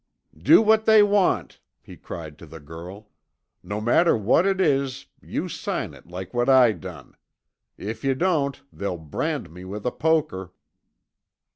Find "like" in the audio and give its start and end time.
6.07-6.33